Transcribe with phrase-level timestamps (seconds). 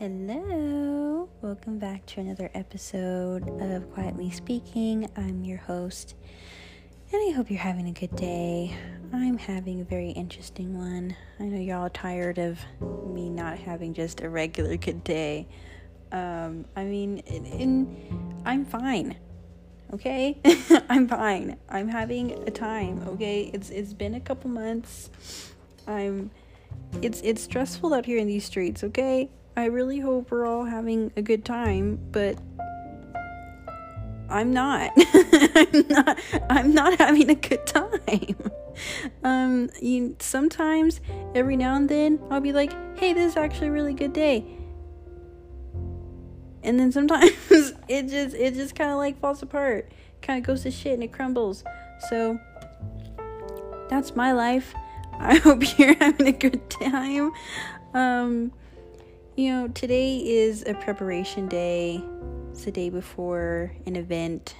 [0.00, 5.10] Hello, welcome back to another episode of Quietly Speaking.
[5.14, 6.14] I'm your host,
[7.12, 8.74] and I hope you're having a good day.
[9.12, 11.14] I'm having a very interesting one.
[11.38, 12.58] I know y'all are tired of
[13.12, 15.46] me not having just a regular good day.
[16.12, 19.16] Um, I mean, in, in, I'm fine.
[19.92, 20.38] Okay,
[20.88, 21.58] I'm fine.
[21.68, 23.06] I'm having a time.
[23.06, 25.10] Okay, it's it's been a couple months.
[25.86, 26.30] I'm.
[27.02, 28.82] It's it's stressful out here in these streets.
[28.82, 29.28] Okay,
[29.60, 32.38] I really hope we're all having a good time, but
[34.30, 34.90] I'm not.
[34.96, 36.18] I'm not.
[36.48, 38.36] I'm not having a good time.
[39.22, 41.02] Um, you sometimes
[41.34, 44.42] every now and then I'll be like, "Hey, this is actually a really good day,"
[46.62, 47.32] and then sometimes
[47.88, 49.92] it just it just kind of like falls apart,
[50.22, 51.62] kind of goes to shit and it crumbles.
[52.08, 52.40] So
[53.90, 54.72] that's my life.
[55.18, 57.32] I hope you're having a good time.
[57.92, 58.52] Um,
[59.36, 62.02] you know, today is a preparation day.
[62.50, 64.54] It's the day before an event.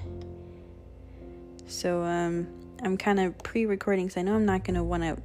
[1.67, 2.47] So, um,
[2.83, 5.17] I'm kind of pre recording because I know I'm not going to want to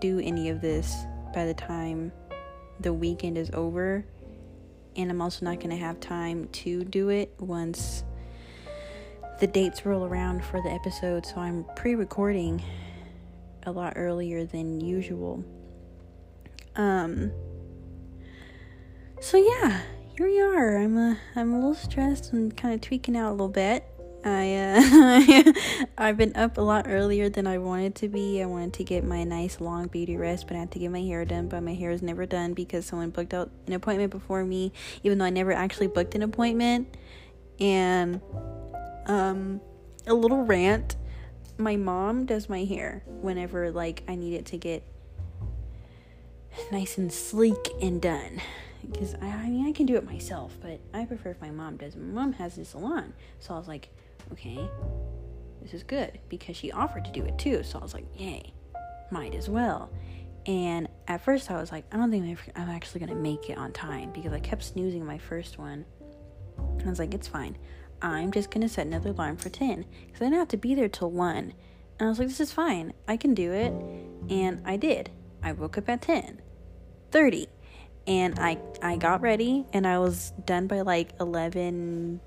[0.00, 0.94] do any of this
[1.32, 2.12] by the time
[2.80, 4.04] the weekend is over.
[4.96, 8.04] And I'm also not going to have time to do it once
[9.40, 11.24] the dates roll around for the episode.
[11.24, 12.62] So, I'm pre recording
[13.62, 15.44] a lot earlier than usual.
[16.76, 17.32] Um,
[19.24, 19.80] so yeah,
[20.18, 20.76] here we are.
[20.76, 23.82] I'm a I'm a little stressed and kind of tweaking out a little bit.
[24.22, 25.52] I uh,
[25.98, 28.42] I've been up a lot earlier than I wanted to be.
[28.42, 31.00] I wanted to get my nice long beauty rest, but I had to get my
[31.00, 31.48] hair done.
[31.48, 35.16] But my hair is never done because someone booked out an appointment before me, even
[35.16, 36.94] though I never actually booked an appointment.
[37.58, 38.20] And
[39.06, 39.62] um,
[40.06, 40.96] a little rant.
[41.56, 44.82] My mom does my hair whenever like I need it to get
[46.70, 48.42] nice and sleek and done
[48.90, 51.76] because I, I mean I can do it myself, but I prefer if my mom
[51.76, 51.96] does.
[51.96, 53.88] My mom has a salon, so I was like,
[54.32, 54.68] okay,
[55.62, 57.62] this is good because she offered to do it too.
[57.62, 58.52] So I was like, yay,
[59.10, 59.90] might as well.
[60.46, 63.72] And at first I was like, I don't think I'm actually gonna make it on
[63.72, 65.84] time because I kept snoozing my first one.
[66.58, 67.56] And I was like, it's fine.
[68.02, 70.88] I'm just gonna set another alarm for ten because I didn't have to be there
[70.88, 71.54] till one.
[71.98, 72.92] And I was like, this is fine.
[73.08, 73.72] I can do it.
[74.30, 75.10] And I did.
[75.42, 76.42] I woke up at ten
[77.10, 77.48] thirty
[78.06, 82.20] and I I got ready and I was done by like 11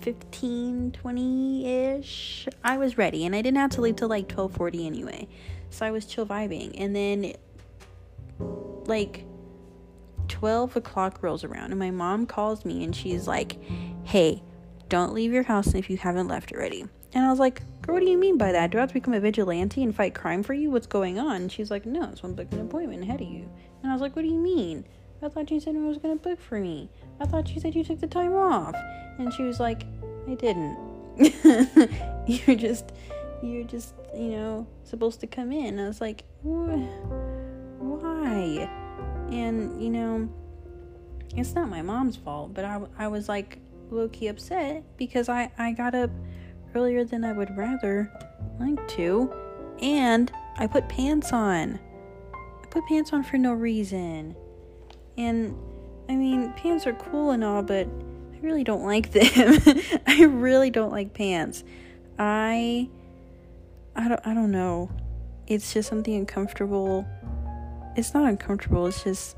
[0.00, 2.48] 15 20ish.
[2.64, 5.28] I was ready and I didn't have to leave till like 12:40 anyway.
[5.70, 7.34] So I was chill vibing and then
[8.86, 9.24] like
[10.28, 13.58] 12 o'clock rolls around and my mom calls me and she's like,
[14.04, 14.42] "Hey,
[14.88, 18.00] don't leave your house if you haven't left already." And I was like, Girl, what
[18.00, 18.70] do you mean by that?
[18.70, 20.70] Do I have to become a vigilante and fight crime for you?
[20.70, 21.48] What's going on?
[21.48, 23.50] She's like, No, someone booked an appointment ahead of you.
[23.82, 24.84] And I was like, What do you mean?
[25.22, 26.88] I thought you said it was to book for me.
[27.20, 28.74] I thought you said you took the time off.
[29.18, 29.84] And she was like,
[30.28, 30.78] I didn't.
[32.26, 32.92] you're just,
[33.42, 35.78] you're just, you know, supposed to come in.
[35.78, 36.88] I was like, Why?
[39.30, 40.28] And, you know,
[41.36, 43.58] it's not my mom's fault, but I, I was like
[43.90, 46.10] low key upset because I, I got up
[46.74, 48.10] earlier than I would rather
[48.58, 49.32] like to.
[49.80, 51.78] And I put pants on.
[52.70, 54.36] Put pants on for no reason.
[55.18, 55.56] And
[56.08, 59.60] I mean, pants are cool and all, but I really don't like them.
[60.06, 61.64] I really don't like pants.
[62.18, 62.88] I
[63.96, 64.90] I don't I don't know.
[65.46, 67.06] It's just something uncomfortable.
[67.96, 69.36] It's not uncomfortable, it's just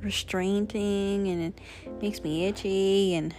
[0.00, 1.60] restraining and it
[2.00, 3.34] makes me itchy and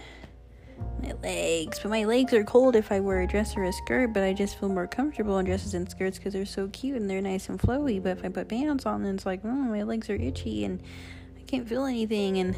[1.02, 1.80] my legs.
[1.80, 4.32] But my legs are cold if I wear a dress or a skirt, but I
[4.32, 7.48] just feel more comfortable in dresses and skirts because they're so cute and they're nice
[7.48, 8.02] and flowy.
[8.02, 10.82] But if I put pants on, then it's like, oh, my legs are itchy and
[11.38, 12.56] I can't feel anything and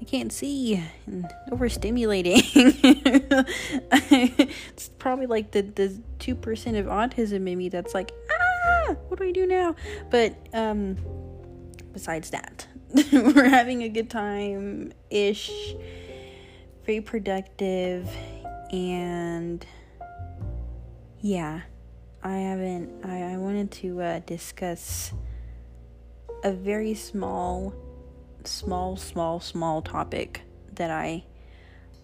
[0.00, 2.42] I can't see and overstimulating.
[4.70, 9.18] it's probably like the the two percent of autism in me that's like, ah, what
[9.18, 9.74] do I do now?
[10.10, 10.96] But um,
[11.92, 12.66] besides that,
[13.12, 15.50] we're having a good time ish
[16.86, 18.08] very productive
[18.72, 19.66] and
[21.20, 21.60] yeah
[22.22, 25.12] i haven't i, I wanted to uh, discuss
[26.44, 27.74] a very small
[28.44, 30.42] small small small topic
[30.74, 31.24] that i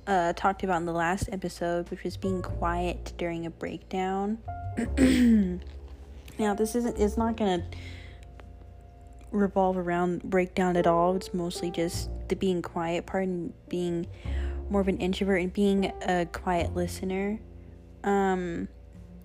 [0.08, 4.38] uh, talked about in the last episode which was being quiet during a breakdown.
[6.38, 7.64] Now this isn't it's not gonna
[9.30, 11.14] revolve around breakdown at all.
[11.14, 14.06] It's mostly just the being quiet part and being
[14.72, 17.38] more of an introvert and being a quiet listener.
[18.02, 18.68] Um,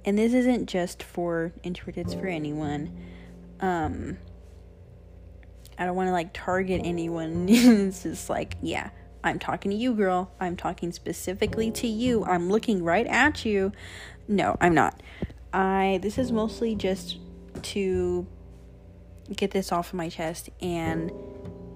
[0.06, 2.96] and this isn't just for introverts, it's for anyone.
[3.60, 4.18] Um,
[5.78, 7.48] I don't want to like target anyone.
[7.50, 8.90] it's just like, yeah,
[9.24, 10.32] I'm talking to you, girl.
[10.40, 12.24] I'm talking specifically to you.
[12.26, 13.72] I'm looking right at you.
[14.28, 15.02] No, I'm not.
[15.54, 17.18] I this is mostly just
[17.62, 18.28] to
[19.36, 21.12] get this off of my chest and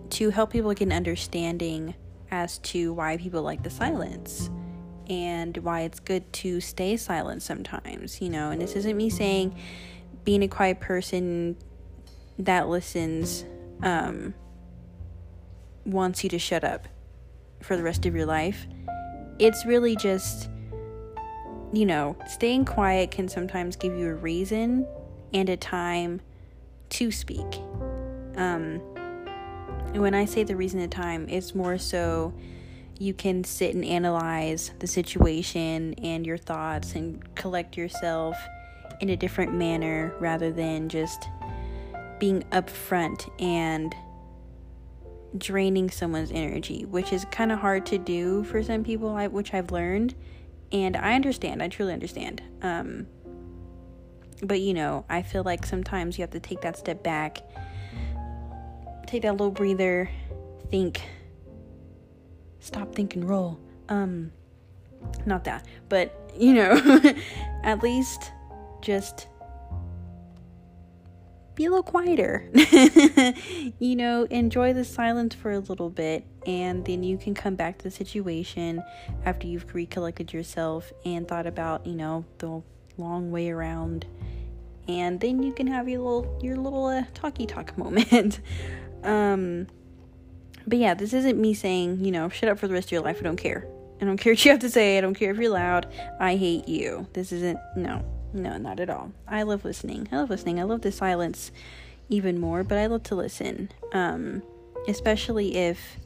[0.09, 1.95] to help people get an understanding
[2.31, 4.49] as to why people like the silence
[5.09, 8.51] and why it's good to stay silent sometimes, you know.
[8.51, 9.55] And this isn't me saying
[10.23, 11.57] being a quiet person
[12.39, 13.45] that listens
[13.83, 14.33] um,
[15.85, 16.87] wants you to shut up
[17.61, 18.65] for the rest of your life.
[19.39, 20.49] It's really just,
[21.73, 24.87] you know, staying quiet can sometimes give you a reason
[25.33, 26.21] and a time
[26.89, 27.59] to speak.
[28.35, 28.81] Um,
[29.93, 32.33] when I say the reason and time, it's more so
[32.99, 38.37] you can sit and analyze the situation and your thoughts and collect yourself
[38.99, 41.27] in a different manner rather than just
[42.19, 43.95] being upfront and
[45.37, 49.71] draining someone's energy, which is kind of hard to do for some people, which I've
[49.71, 50.13] learned.
[50.71, 52.41] And I understand, I truly understand.
[52.61, 53.07] Um,
[54.43, 57.39] but you know, I feel like sometimes you have to take that step back,
[59.11, 60.09] take that little breather,
[60.69, 61.01] think,
[62.61, 63.59] stop, think, and roll.
[63.89, 64.31] Um,
[65.25, 67.03] not that, but you know,
[67.63, 68.31] at least
[68.81, 69.27] just
[71.55, 72.49] be a little quieter.
[73.79, 77.79] you know, enjoy the silence for a little bit, and then you can come back
[77.79, 78.81] to the situation
[79.25, 82.61] after you've recollected yourself and thought about, you know, the
[82.97, 84.05] long way around.
[84.87, 88.39] And then you can have your little your little uh, talky talk moment.
[89.03, 89.67] Um,
[90.67, 93.01] but yeah, this isn't me saying, you know, shut up for the rest of your
[93.01, 93.17] life.
[93.19, 93.67] I don't care.
[94.01, 94.97] I don't care what you have to say.
[94.97, 95.87] I don't care if you're loud.
[96.19, 97.07] I hate you.
[97.13, 98.03] This isn't no.
[98.33, 99.11] No, not at all.
[99.27, 100.07] I love listening.
[100.11, 100.59] I love listening.
[100.59, 101.51] I love the silence
[102.09, 103.69] even more, but I love to listen.
[103.93, 104.41] Um,
[104.87, 105.97] especially if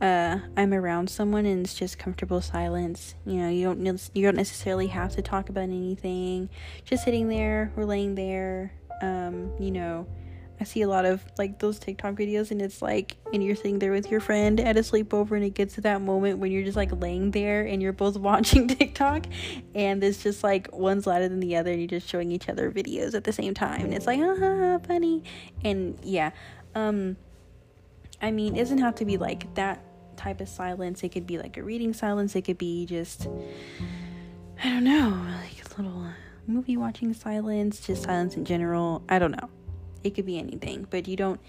[0.00, 3.14] uh, I'm around someone and it's just comfortable silence.
[3.24, 6.50] You know, you don't you don't necessarily have to talk about anything.
[6.84, 8.72] Just sitting there or laying there.
[9.00, 10.06] Um, you know,
[10.62, 13.80] I see a lot of like those TikTok videos, and it's like, and you're sitting
[13.80, 16.62] there with your friend at a sleepover, and it gets to that moment when you're
[16.62, 19.26] just like laying there and you're both watching TikTok,
[19.74, 22.70] and it's just like one's louder than the other, and you're just showing each other
[22.70, 25.24] videos at the same time, and it's like, ah, funny,
[25.64, 26.30] and yeah,
[26.76, 27.16] um,
[28.20, 29.82] I mean, it doesn't have to be like that
[30.16, 31.02] type of silence.
[31.02, 32.36] It could be like a reading silence.
[32.36, 33.26] It could be just,
[34.62, 36.06] I don't know, like a little
[36.46, 39.02] movie watching silence, just silence in general.
[39.08, 39.50] I don't know.
[40.04, 41.40] It could be anything, but you don't,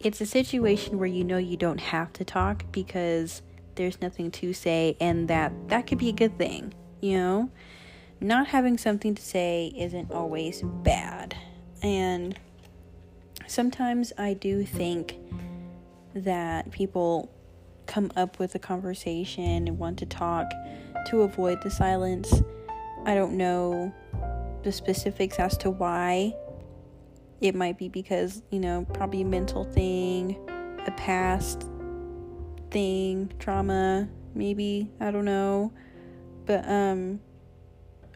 [0.00, 3.42] it's a situation where you know you don't have to talk because
[3.76, 7.50] there's nothing to say, and that that could be a good thing, you know?
[8.20, 11.36] Not having something to say isn't always bad.
[11.82, 12.38] And
[13.46, 15.16] sometimes I do think
[16.14, 17.30] that people
[17.86, 20.50] come up with a conversation and want to talk
[21.08, 22.42] to avoid the silence.
[23.04, 23.92] I don't know
[24.62, 26.34] the specifics as to why
[27.40, 30.38] it might be because, you know, probably a mental thing,
[30.86, 31.68] a past
[32.70, 35.72] thing, trauma, maybe, I don't know.
[36.46, 37.20] But um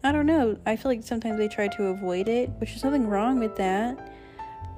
[0.05, 0.59] I don't know.
[0.65, 4.13] I feel like sometimes they try to avoid it, which is nothing wrong with that.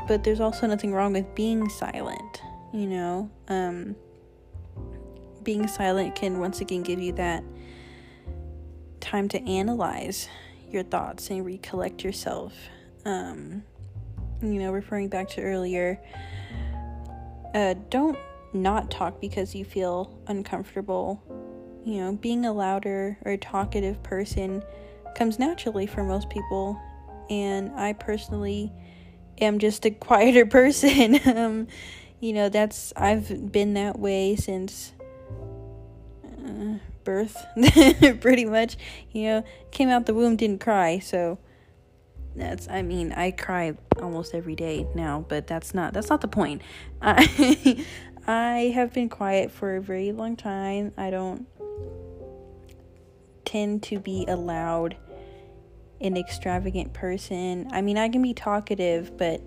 [0.09, 3.31] But there's also nothing wrong with being silent, you know?
[3.49, 3.97] Um
[5.43, 7.43] being silent can once again give you that
[9.01, 10.29] time to analyze
[10.71, 12.53] your thoughts and recollect yourself.
[13.05, 13.65] Um,
[14.43, 16.01] you know, referring back to earlier,
[17.55, 18.19] uh, don't
[18.53, 21.23] not talk because you feel uncomfortable.
[21.85, 24.63] You know, being a louder or talkative person
[25.15, 26.81] comes naturally for most people,
[27.29, 28.73] and I personally
[29.41, 31.21] am just a quieter person.
[31.37, 31.69] um,
[32.21, 34.93] you know, that's I've been that way since
[36.45, 37.37] uh, birth,
[38.21, 38.77] pretty much.
[39.11, 41.39] You know, came out the womb, didn't cry, so
[42.37, 46.29] that's i mean i cry almost every day now but that's not that's not the
[46.29, 46.63] point.
[47.03, 47.85] I
[48.27, 50.93] i have been quiet for a very long time.
[50.97, 51.47] I don't
[53.45, 54.97] tend to be a loud
[56.01, 57.69] an extravagant person.
[57.73, 59.43] I mean i can be talkative but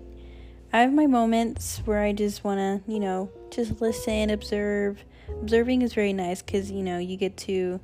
[0.72, 5.02] i have my moments where i just want to you know just listen observe.
[5.40, 7.80] Observing is very nice because you know you get to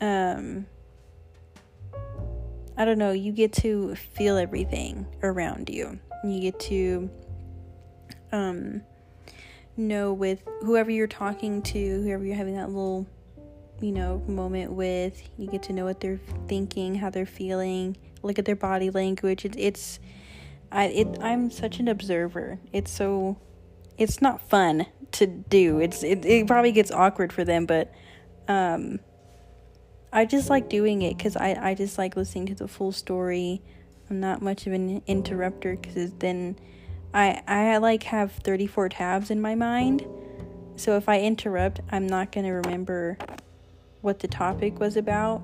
[0.00, 0.66] um
[2.76, 5.98] I don't know, you get to feel everything around you.
[6.24, 7.10] You get to
[8.32, 8.82] um
[9.76, 13.06] know with whoever you're talking to, whoever you're having that little
[13.80, 18.38] you know, moment with, you get to know what they're thinking, how they're feeling, look
[18.38, 19.44] at their body language.
[19.44, 19.98] It's, it's
[20.72, 22.58] I it I'm such an observer.
[22.72, 23.38] It's so
[23.98, 25.78] it's not fun to do.
[25.80, 27.92] It's it, it probably gets awkward for them, but
[28.48, 29.00] um
[30.14, 33.60] I just like doing it cuz I I just like listening to the full story.
[34.08, 36.56] I'm not much of an interrupter cuz then
[37.12, 40.06] I I like have 34 tabs in my mind.
[40.76, 43.16] So if I interrupt, I'm not going to remember
[44.00, 45.40] what the topic was about.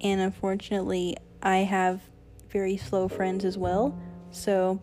[0.00, 2.00] And unfortunately, I have
[2.48, 3.98] very slow friends as well.
[4.30, 4.80] So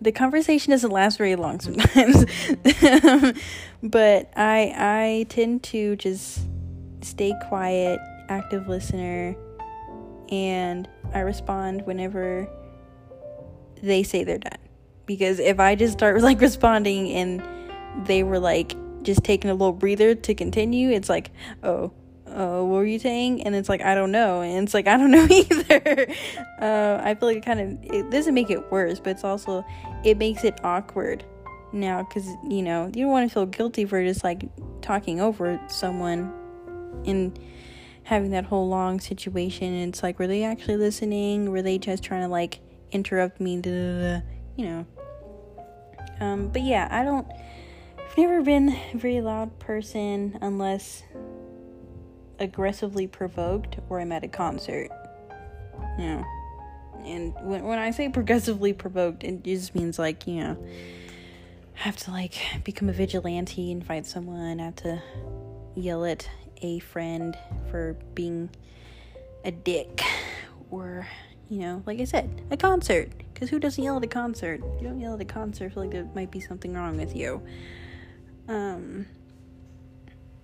[0.00, 2.24] the conversation doesn't last very long sometimes.
[3.82, 6.40] but I I tend to just
[7.06, 9.36] stay quiet, active listener,
[10.30, 12.48] and I respond whenever
[13.82, 14.58] they say they're done.
[15.06, 17.42] Because if I just start like responding and
[18.06, 21.30] they were like just taking a little breather to continue, it's like,
[21.62, 21.92] oh,
[22.26, 23.42] uh, what were you saying?
[23.44, 24.42] And it's like, I don't know.
[24.42, 26.06] And it's like, I don't know either.
[26.60, 29.64] uh, I feel like it kind of, it doesn't make it worse, but it's also,
[30.04, 31.24] it makes it awkward
[31.72, 34.48] now because, you know, you don't want to feel guilty for just like
[34.82, 36.32] talking over someone
[37.04, 37.38] and
[38.04, 39.72] having that whole long situation.
[39.72, 41.50] And it's like, were they actually listening?
[41.50, 42.60] Were they just trying to like
[42.92, 43.60] interrupt me?
[43.60, 44.20] Da, da, da,
[44.56, 44.86] you know.
[46.20, 47.26] Um, but yeah, I don't,
[47.98, 51.02] I've never been a very loud person unless
[52.38, 54.88] aggressively provoked or I'm at a concert.
[55.98, 56.24] You know.
[57.04, 60.66] And when, when I say progressively provoked, it just means like, you know,
[61.74, 62.34] have to like
[62.64, 65.02] become a vigilante and fight someone, have to
[65.74, 66.28] yell at
[66.62, 67.36] a friend
[67.70, 68.50] for being
[69.44, 70.02] a dick
[70.70, 71.06] or
[71.48, 73.10] you know like i said a concert.
[73.32, 74.62] Because who doesn't yell at a concert?
[74.80, 77.14] You don't yell at a concert I feel like there might be something wrong with
[77.14, 77.42] you.
[78.48, 79.06] Um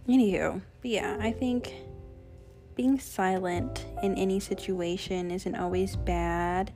[0.09, 1.73] anywho but yeah i think
[2.75, 6.73] being silent in any situation isn't always bad,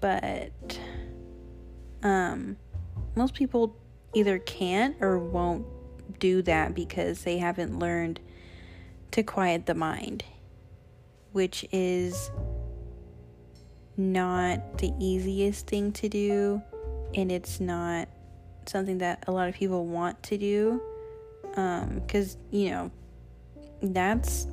[0.00, 0.78] but
[2.02, 2.56] um,
[3.14, 3.76] most people
[4.14, 5.66] either can't or won't
[6.18, 8.20] do that because they haven't learned
[9.14, 10.24] to quiet the mind,
[11.30, 12.32] which is
[13.96, 16.60] not the easiest thing to do,
[17.14, 18.08] and it's not
[18.66, 20.82] something that a lot of people want to do
[21.44, 22.90] because um, you know
[23.82, 24.48] that's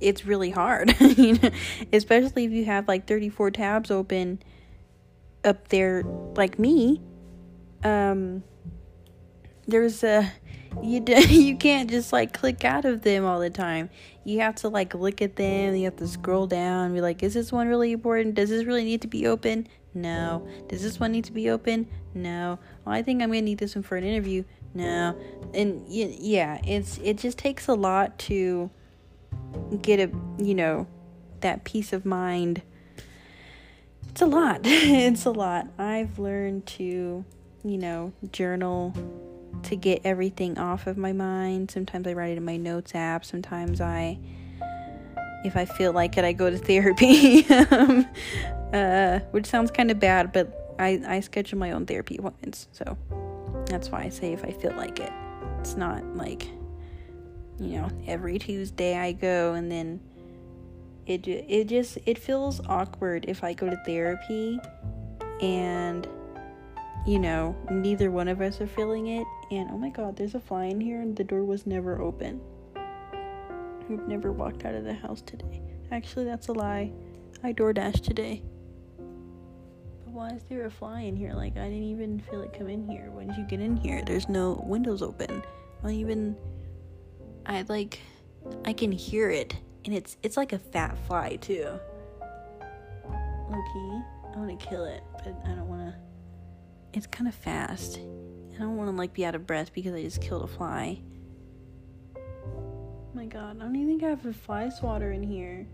[0.00, 1.50] it's really hard, you know,
[1.92, 4.40] especially if you have like 34 tabs open
[5.42, 6.04] up there
[6.36, 7.02] like me.
[7.82, 8.44] Um
[9.66, 10.32] there's a
[10.82, 13.90] you you can't just like click out of them all the time.
[14.24, 17.34] You have to like look at them, you have to scroll down, be like, is
[17.34, 18.34] this one really important?
[18.34, 19.68] Does this really need to be open?
[19.94, 20.46] No.
[20.68, 21.88] Does this one need to be open?
[22.14, 22.58] No.
[22.84, 24.44] Well, I think I'm gonna need this one for an interview.
[24.74, 25.18] No.
[25.54, 28.70] And yeah, it's it just takes a lot to
[29.82, 30.86] get a you know
[31.40, 32.62] that peace of mind
[34.08, 37.24] it's a lot it's a lot i've learned to
[37.64, 38.94] you know journal
[39.64, 41.70] to get everything off of my mind.
[41.70, 43.24] Sometimes i write it in my notes app.
[43.24, 44.18] Sometimes i
[45.44, 47.46] if i feel like it i go to therapy
[48.72, 52.98] uh, which sounds kind of bad but I, I schedule my own therapy appointments so
[53.66, 55.12] that's why i say if i feel like it
[55.60, 56.48] it's not like
[57.60, 60.00] you know, every Tuesday I go and then
[61.06, 64.60] it it just it feels awkward if I go to therapy
[65.40, 66.06] and
[67.08, 70.40] you know, neither one of us are feeling it and oh my god, there's a
[70.40, 72.38] fly in here and the door was never open.
[73.88, 75.62] We've never walked out of the house today.
[75.90, 76.92] Actually, that's a lie.
[77.42, 78.42] I door DoorDash today.
[80.04, 81.32] But why is there a fly in here?
[81.32, 83.10] Like I didn't even feel it come in here.
[83.10, 84.02] When did you get in here?
[84.04, 85.42] There's no windows open.
[85.82, 86.36] I even
[87.46, 88.00] I like
[88.66, 91.68] I can hear it and it's it's like a fat fly too.
[93.48, 94.02] Okay,
[94.34, 96.07] I want to kill it, but I don't want to.
[96.92, 97.98] It's kind of fast.
[98.54, 101.00] I don't want to like be out of breath because I just killed a fly.
[102.16, 105.66] Oh my god, I don't even think I have a fly swatter in here.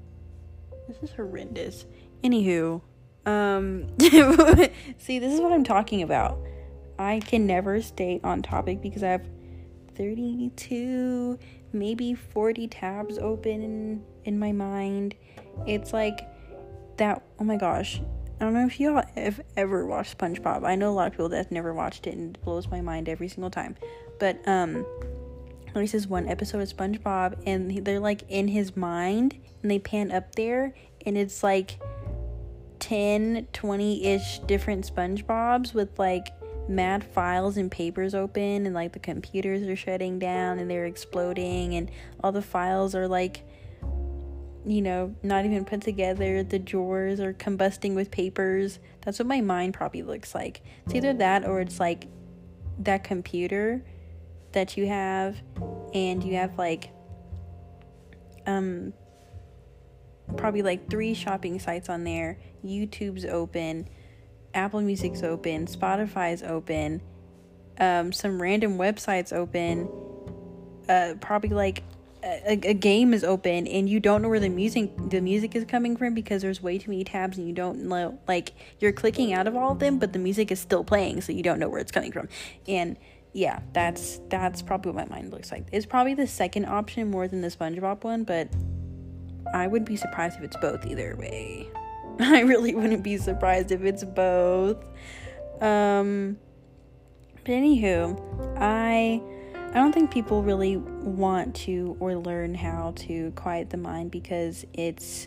[0.88, 1.86] This is horrendous.
[2.22, 2.82] Anywho,
[3.26, 6.38] um, see, this is what I'm talking about.
[6.98, 9.26] I can never stay on topic because I have
[9.96, 11.38] 32
[11.72, 15.14] maybe 40 tabs open in, in my mind.
[15.66, 16.20] It's like
[16.96, 17.22] that.
[17.38, 18.00] Oh my gosh.
[18.40, 20.64] I don't know if you all have ever watched SpongeBob.
[20.64, 22.80] I know a lot of people that have never watched it and it blows my
[22.80, 23.76] mind every single time.
[24.18, 24.84] But um
[25.72, 30.12] there's this one episode of SpongeBob and they're like in his mind and they pan
[30.12, 30.74] up there
[31.04, 31.80] and it's like
[32.78, 36.28] 10, 20-ish different SpongeBobs with like
[36.68, 41.74] mad files and papers open and like the computers are shutting down and they're exploding
[41.74, 41.90] and
[42.22, 43.44] all the files are like
[44.66, 46.42] you know, not even put together.
[46.42, 48.78] The drawers are combusting with papers.
[49.02, 50.62] That's what my mind probably looks like.
[50.86, 52.08] It's either that or it's like
[52.80, 53.84] that computer
[54.52, 55.36] that you have
[55.92, 56.90] and you have like
[58.46, 58.92] um
[60.36, 62.38] probably like three shopping sites on there.
[62.64, 63.88] YouTube's open,
[64.54, 67.02] Apple Music's open, Spotify's open,
[67.78, 69.88] um, some random websites open,
[70.88, 71.82] uh, probably like
[72.24, 75.64] a, a, game is open and you don't know where the music the music is
[75.64, 79.32] coming from because there's way too many tabs and you don't know like you're clicking
[79.32, 81.68] out of all of them but the music is still playing so you don't know
[81.68, 82.28] where it's coming from.
[82.66, 82.96] And
[83.32, 85.66] yeah that's that's probably what my mind looks like.
[85.70, 88.48] It's probably the second option more than the spongebob one but
[89.52, 91.68] i wouldn't be surprised if it's both either way.
[92.20, 94.82] I really wouldn't be surprised if it's both.
[95.60, 96.38] Um
[97.34, 98.18] but anywho
[98.58, 99.20] i
[99.74, 104.64] I don't think people really want to or learn how to quiet the mind because
[104.72, 105.26] it's,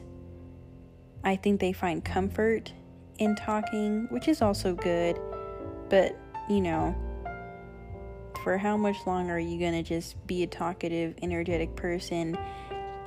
[1.25, 2.71] I think they find comfort
[3.19, 5.19] in talking, which is also good.
[5.89, 6.17] But,
[6.49, 6.95] you know,
[8.41, 12.37] for how much longer are you going to just be a talkative, energetic person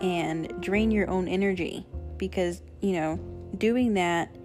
[0.02, 1.86] and drain your own energy?
[2.18, 3.18] Because, you know,
[3.56, 4.36] doing that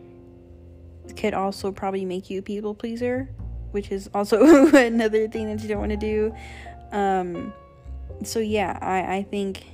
[1.18, 3.30] could also probably make you a people pleaser,
[3.72, 6.34] which is also another thing that you don't want to do.
[6.92, 7.54] Um,
[8.24, 9.66] so yeah, I, I think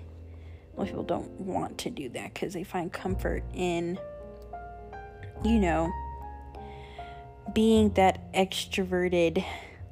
[0.77, 3.99] most people don't want to do that because they find comfort in,
[5.43, 5.91] you know,
[7.53, 9.43] being that extroverted,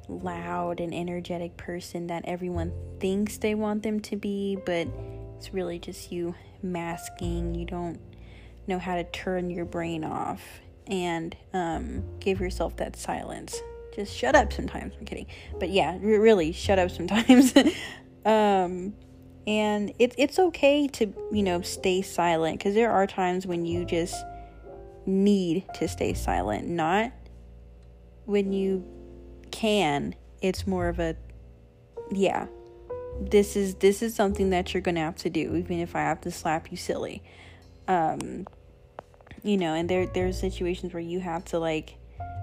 [0.08, 4.88] loud, and energetic person that everyone thinks they want them to be, but
[5.36, 7.54] it's really just you masking.
[7.54, 8.00] You don't
[8.66, 10.42] know how to turn your brain off
[10.86, 13.60] and um, give yourself that silence
[13.94, 14.94] just shut up sometimes.
[14.98, 15.26] I'm kidding,
[15.58, 17.54] but yeah, really shut up sometimes.
[18.24, 18.94] um,
[19.46, 23.84] and it's it's okay to you know stay silent because there are times when you
[23.84, 24.14] just
[25.06, 27.12] need to stay silent, not
[28.26, 28.84] when you
[29.50, 30.14] can.
[30.42, 31.16] It's more of a
[32.10, 32.46] yeah.
[33.20, 36.20] This is this is something that you're gonna have to do, even if I have
[36.22, 37.22] to slap you silly.
[37.88, 38.46] Um,
[39.42, 41.96] you know, and there there's situations where you have to like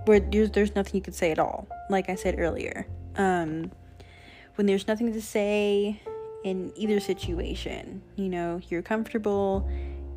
[0.08, 2.88] where there's, there's nothing you could say at all like i said earlier.
[3.16, 3.72] Um
[4.56, 6.02] when there's nothing to say
[6.44, 9.70] in either situation you know you're comfortable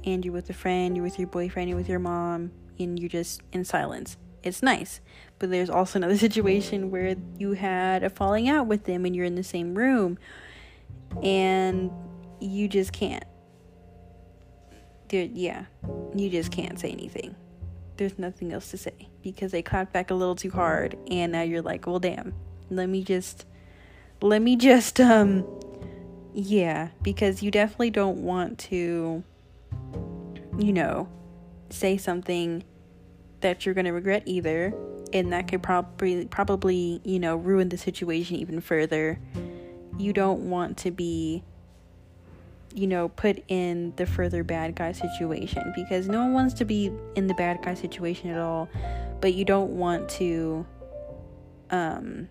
[0.05, 3.09] and you're with a friend you're with your boyfriend you're with your mom and you're
[3.09, 5.03] just in silence it's nice.
[5.39, 9.27] But there's also another situation where you had a falling out with them and you're
[9.27, 10.19] in the same room
[11.23, 11.91] and
[12.41, 13.25] you just can't.
[15.09, 15.67] Dude, yeah
[16.15, 17.35] you just can't say anything
[18.01, 21.43] there's nothing else to say because they clapped back a little too hard and now
[21.43, 22.33] you're like, well damn.
[22.71, 23.45] Let me just
[24.23, 25.47] let me just um
[26.33, 29.23] yeah, because you definitely don't want to
[30.59, 31.09] you know,
[31.69, 32.65] say something
[33.41, 34.75] that you're going to regret either
[35.13, 39.21] and that could probably probably, you know, ruin the situation even further.
[39.99, 41.45] You don't want to be
[42.75, 46.93] you know, put in the further bad guy situation because no one wants to be
[47.17, 48.69] in the bad guy situation at all,
[49.21, 50.65] but you don't want to,
[51.71, 52.29] um,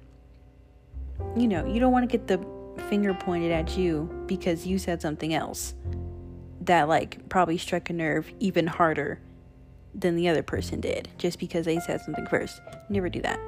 [1.36, 2.39] you know, you don't want to get the
[2.89, 5.73] finger pointed at you because you said something else
[6.62, 9.19] that, like, probably struck a nerve even harder
[9.93, 12.62] than the other person did just because they said something first.
[12.89, 13.39] Never do that,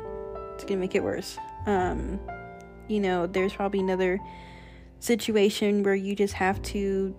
[0.55, 1.37] it's gonna make it worse.
[1.65, 2.19] Um,
[2.87, 4.19] you know, there's probably another
[5.01, 7.13] situation where you just have to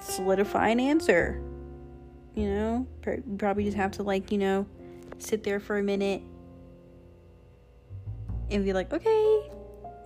[0.00, 1.40] solidify an answer.
[2.34, 2.86] You know,
[3.38, 4.66] probably just have to like, you know,
[5.18, 6.22] sit there for a minute
[8.50, 9.50] and be like, "Okay,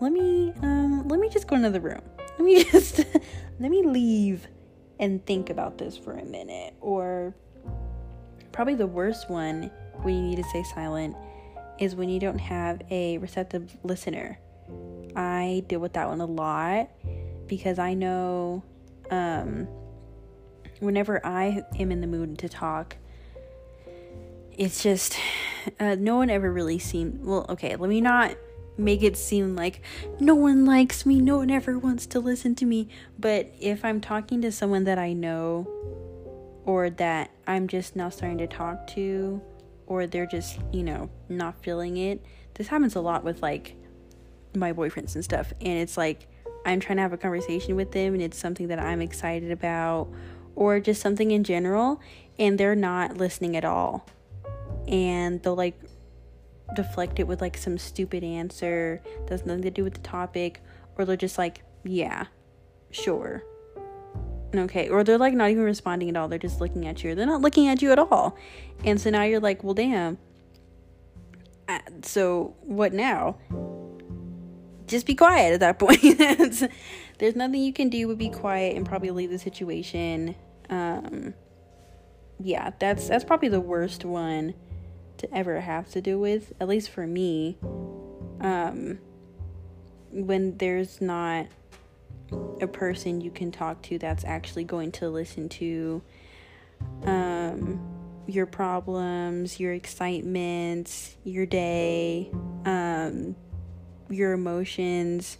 [0.01, 2.03] let me um let me just go into the room.
[2.38, 2.99] Let me just
[3.61, 4.49] let me leave
[4.99, 7.35] and think about this for a minute." Or
[8.53, 9.71] probably the worst one
[10.03, 11.16] when you need to stay silent
[11.79, 14.38] is when you don't have a receptive listener.
[15.16, 16.88] I deal with that one a lot
[17.51, 18.63] because I know
[19.11, 19.67] um,
[20.79, 22.97] whenever I am in the mood to talk,
[24.57, 25.17] it's just
[25.81, 27.45] uh, no one ever really seemed well.
[27.51, 28.37] Okay, let me not
[28.79, 29.83] make it seem like
[30.21, 32.89] no one likes me, no one ever wants to listen to me.
[33.19, 35.69] But if I'm talking to someone that I know,
[36.65, 39.43] or that I'm just now starting to talk to,
[39.89, 43.75] or they're just, you know, not feeling it, this happens a lot with like
[44.55, 45.53] my boyfriends and stuff.
[45.61, 46.30] And it's like,
[46.64, 50.09] I'm trying to have a conversation with them and it's something that I'm excited about
[50.55, 52.01] or just something in general
[52.38, 54.07] and they're not listening at all.
[54.87, 55.79] And they'll like
[56.75, 60.61] deflect it with like some stupid answer that's nothing to do with the topic
[60.96, 62.27] or they're just like, yeah,
[62.90, 63.42] sure.
[64.55, 64.88] Okay.
[64.88, 66.29] Or they're like not even responding at all.
[66.29, 67.14] They're just looking at you.
[67.14, 68.37] They're not looking at you at all.
[68.85, 70.18] And so now you're like, well, damn.
[71.68, 73.38] Uh, so what now?
[74.90, 76.68] Just be quiet at that point.
[77.18, 80.35] There's nothing you can do but be quiet and probably leave the situation.
[80.68, 81.35] Um,
[82.42, 84.55] yeah, that's that's probably the worst one
[85.18, 87.59] to ever have to do with, at least for me.
[88.40, 88.98] Um,
[90.11, 91.46] when there's not
[92.61, 96.03] a person you can talk to that's actually going to listen to
[97.05, 97.81] um,
[98.26, 102.31] your problems, your excitements, your day,
[102.64, 103.37] um,
[104.11, 105.38] your emotions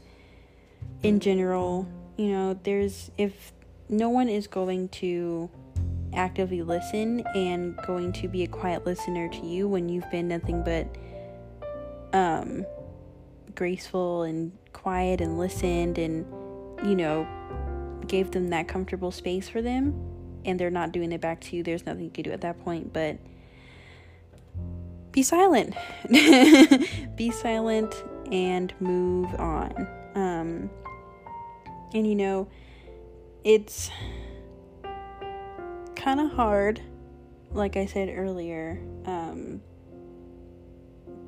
[1.02, 1.87] in general.
[2.16, 3.52] You know, there's if
[3.88, 5.50] no one is going to
[6.14, 10.62] actively listen and going to be a quiet listener to you when you've been nothing
[10.64, 10.87] but
[12.12, 12.66] um
[13.54, 16.26] graceful and quiet and listened and
[16.85, 17.26] you know
[18.06, 19.94] gave them that comfortable space for them
[20.44, 22.59] and they're not doing it back to you there's nothing you can do at that
[22.64, 23.16] point but
[25.12, 25.74] be silent
[27.16, 27.94] be silent
[28.31, 29.88] and move on.
[30.14, 30.71] Um
[31.93, 32.49] and you know
[33.45, 33.90] it's
[35.97, 36.81] kind of hard,
[37.53, 39.61] like I said earlier, um,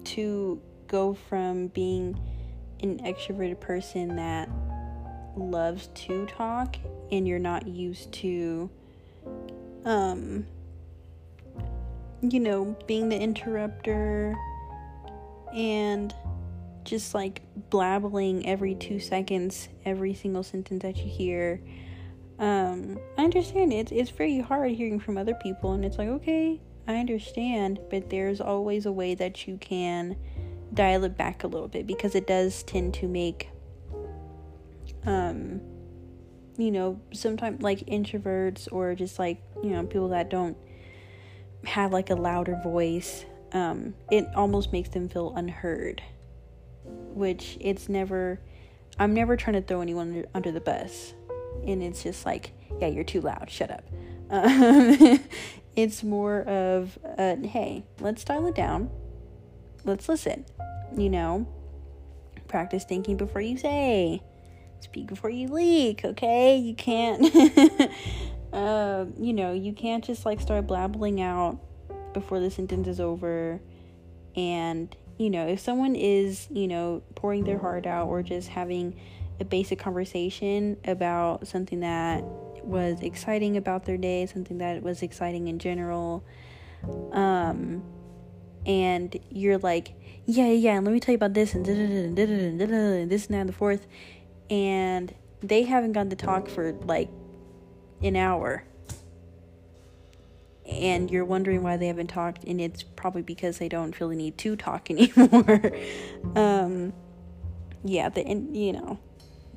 [0.04, 2.18] to go from being
[2.82, 4.48] an extroverted person that
[5.36, 6.76] loves to talk
[7.10, 8.68] and you're not used to
[9.86, 10.46] um
[12.20, 14.36] you know being the interrupter
[15.54, 16.14] and
[16.84, 21.60] just like blabbling every 2 seconds every single sentence that you hear.
[22.38, 26.60] Um, I understand it's it's very hard hearing from other people, and it's like okay,
[26.88, 30.16] I understand, but there's always a way that you can
[30.74, 33.48] dial it back a little bit because it does tend to make
[35.04, 35.60] um
[36.56, 40.56] you know sometimes like introverts or just like you know people that don't
[41.64, 46.02] have like a louder voice um it almost makes them feel unheard
[47.14, 48.40] which it's never
[48.98, 51.14] i'm never trying to throw anyone under, the bus.
[51.66, 53.84] And it's just like, yeah, you're too loud, shut up.
[54.30, 55.20] Um,
[55.76, 58.90] it's more of, uh, hey, let's dial it down,
[59.84, 60.44] let's listen,
[60.96, 61.46] you know,
[62.48, 64.22] practice thinking before you say,
[64.80, 66.56] speak before you leak, okay?
[66.56, 67.22] You can't,
[68.52, 71.58] uh, you know, you can't just like start blabbling out
[72.12, 73.60] before the sentence is over
[74.36, 78.98] and you know if someone is you know pouring their heart out or just having
[79.40, 82.22] a basic conversation about something that
[82.64, 86.24] was exciting about their day, something that was exciting in general.
[87.12, 87.82] Um,
[88.64, 89.94] and you're like,
[90.26, 93.40] yeah, yeah, and let me tell you about this and, this, and this and that
[93.40, 93.86] and the fourth.
[94.48, 97.10] And they haven't gotten to talk for like
[98.00, 98.64] an hour.
[100.66, 104.16] And you're wondering why they haven't talked, and it's probably because they don't feel the
[104.16, 105.72] need to talk anymore.
[106.36, 106.92] um,
[107.84, 108.98] yeah, the and you know,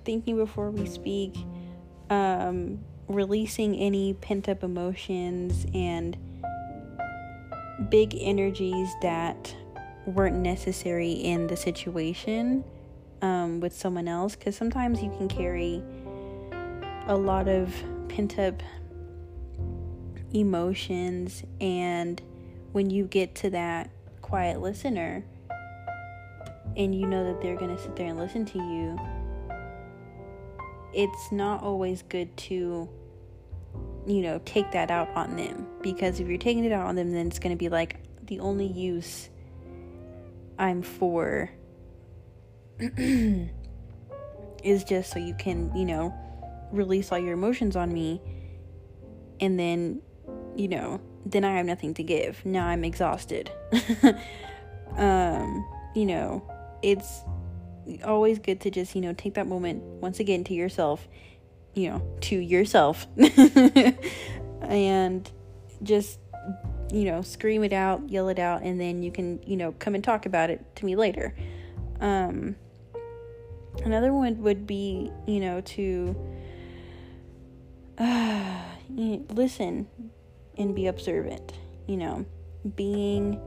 [0.04, 1.36] thinking before we speak,
[2.10, 6.18] um, releasing any pent up emotions and
[7.90, 9.56] big energies that
[10.06, 12.64] weren't necessary in the situation
[13.22, 14.36] um, with someone else.
[14.36, 15.84] Because sometimes you can carry
[17.08, 17.74] a lot of
[18.08, 18.62] pent up
[20.34, 22.22] emotions, and
[22.72, 23.90] when you get to that
[24.22, 25.24] quiet listener,
[26.76, 29.00] and you know that they're going to sit there and listen to you
[30.96, 32.90] it's not always good to
[34.08, 35.68] you know take that out on them.
[35.82, 38.40] Because if you're taking it out on them then it's going to be like the
[38.40, 39.30] only use
[40.58, 41.52] i'm for
[42.80, 43.50] is
[44.84, 46.12] just so you can you know
[46.72, 48.20] release all your emotions on me
[49.42, 50.02] and then
[50.56, 52.46] you know then i have nothing to give.
[52.46, 53.52] Now i'm exhausted.
[54.98, 56.42] Um you know
[56.82, 57.24] it's
[58.04, 61.08] always good to just, you know, take that moment once again to yourself,
[61.74, 63.08] you know, to yourself,
[64.62, 65.32] and
[65.84, 66.20] just,
[66.92, 69.96] you know, scream it out, yell it out, and then you can, you know, come
[69.96, 71.36] and talk about it to me later.
[72.00, 72.56] Um,
[73.84, 76.16] another one would be, you know, to
[77.98, 79.88] uh, listen
[80.58, 81.54] and be observant,
[81.88, 82.26] you know,
[82.76, 83.40] being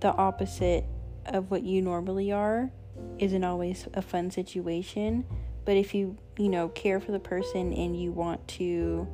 [0.00, 0.84] the opposite
[1.26, 2.70] of what you normally are
[3.18, 5.24] isn't always a fun situation
[5.64, 9.08] but if you you know care for the person and you want to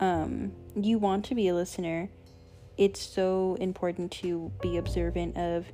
[0.00, 2.10] um you want to be a listener
[2.76, 5.66] it's so important to be observant of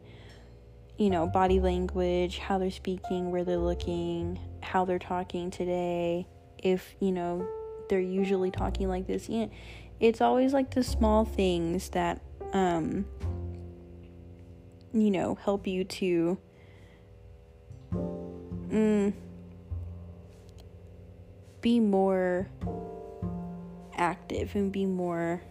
[0.99, 6.27] you know body language how they're speaking where they're looking how they're talking today
[6.59, 7.49] if you know
[7.89, 9.29] they're usually talking like this.
[9.29, 9.51] You know,
[10.05, 12.21] it's always like the small things that
[12.53, 13.07] um
[14.93, 16.39] you know, help you to
[17.93, 19.13] mm,
[21.61, 22.49] be more
[23.97, 25.43] active and be more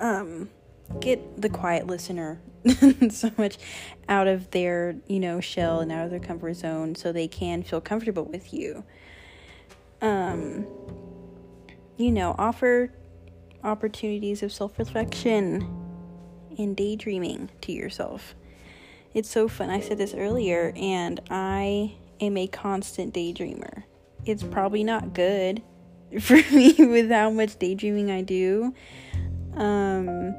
[0.00, 0.48] um
[0.98, 2.40] get the quiet listener
[3.10, 3.58] so much
[4.08, 7.62] out of their, you know, shell and out of their comfort zone so they can
[7.62, 8.82] feel comfortable with you.
[10.00, 10.66] Um
[11.98, 12.90] you know, offer
[13.62, 15.68] opportunities of self-reflection
[16.58, 18.34] and daydreaming to yourself.
[19.14, 19.70] It's so fun.
[19.70, 23.84] I said this earlier, and I am a constant daydreamer.
[24.24, 25.62] It's probably not good
[26.20, 28.74] for me with how much daydreaming I do.
[29.54, 30.34] Um,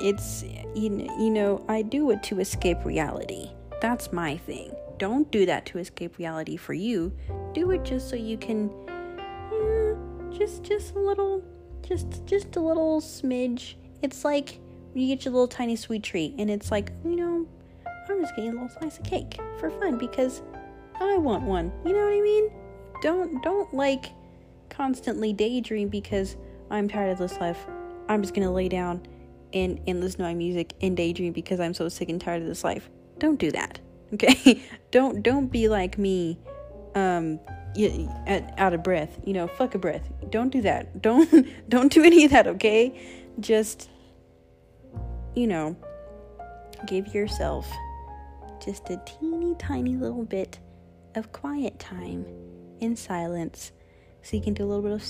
[0.00, 3.50] it's you know, you know I do it to escape reality.
[3.80, 4.74] That's my thing.
[4.98, 7.12] Don't do that to escape reality for you.
[7.54, 9.94] Do it just so you can, yeah,
[10.38, 11.42] just just a little,
[11.86, 13.74] just just a little smidge.
[14.02, 14.58] It's like
[14.94, 17.46] you get your little tiny sweet treat, and it's like you know
[18.08, 20.42] I'm just getting a little slice of cake for fun because
[21.00, 21.72] I want one.
[21.84, 22.50] You know what I mean?
[23.00, 24.12] Don't don't like
[24.68, 26.36] constantly daydream because
[26.70, 27.66] I'm tired of this life.
[28.08, 29.06] I'm just gonna lay down
[29.52, 32.48] and, and listen to my music and daydream because I'm so sick and tired of
[32.48, 32.88] this life.
[33.18, 33.78] Don't do that.
[34.14, 34.62] Okay?
[34.90, 36.38] don't don't be like me,
[36.94, 37.38] um
[38.58, 39.18] out of breath.
[39.24, 40.10] You know, fuck a breath.
[40.30, 41.02] Don't do that.
[41.02, 42.98] Don't don't do any of that, okay?
[43.40, 43.90] Just
[45.34, 45.76] you know,
[46.86, 47.70] give yourself
[48.64, 50.58] just a teeny tiny little bit
[51.14, 52.24] of quiet time
[52.80, 53.72] in silence
[54.22, 55.02] so you can do a little bit of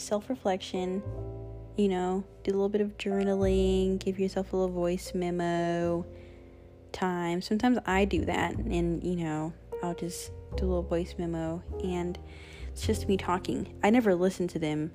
[0.00, 1.02] self reflection,
[1.76, 6.06] you know, do a little bit of journaling, give yourself a little voice memo
[6.92, 7.42] time.
[7.42, 12.18] Sometimes I do that, and you know, I'll just do a little voice memo, and
[12.68, 13.74] it's just me talking.
[13.82, 14.90] I never listen to them,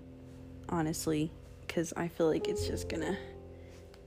[0.68, 3.18] honestly, because I feel like it's just gonna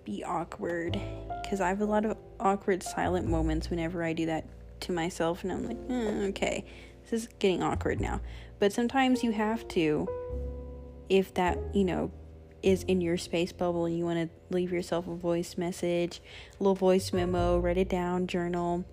[0.04, 1.00] be awkward
[1.42, 4.44] because I have a lot of awkward silent moments whenever I do that
[4.80, 6.64] to myself, and I'm like, eh, okay,
[7.02, 8.20] this is getting awkward now.
[8.58, 10.08] But sometimes you have to,
[11.08, 12.10] if that, you know,
[12.62, 16.22] is in your space bubble and you want to leave yourself a voice message,
[16.60, 18.84] little voice memo, write it down, journal,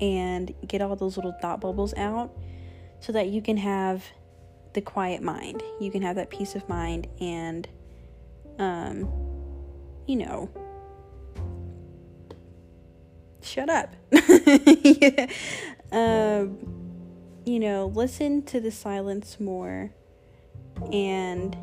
[0.00, 2.32] and get all those little thought bubbles out
[3.00, 4.04] so that you can have
[4.72, 5.62] the quiet mind.
[5.80, 7.68] You can have that peace of mind and,
[8.58, 9.10] um,
[10.06, 10.50] you know,
[13.42, 13.94] shut up.
[15.92, 16.58] um,
[17.44, 19.90] you know, listen to the silence more,
[20.92, 21.56] and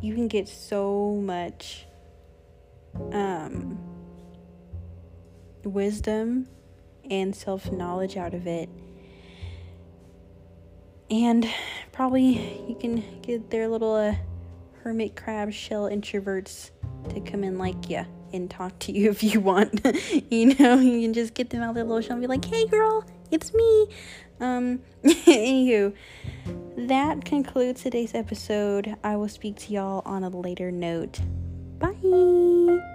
[0.00, 1.86] you can get so much
[3.12, 3.78] um,
[5.64, 6.48] wisdom
[7.10, 8.68] and self knowledge out of it.
[11.10, 11.48] And
[11.92, 14.14] probably you can get their little uh,
[14.82, 16.70] hermit crab shell introverts
[17.10, 19.80] to come in like you and talk to you if you want.
[20.30, 22.44] you know, you can just get them out of their little shell and be like,
[22.44, 23.88] hey girl, it's me.
[24.40, 25.94] Um, anywho,
[26.76, 28.96] that concludes today's episode.
[29.02, 31.20] I will speak to y'all on a later note.
[31.78, 32.94] Bye.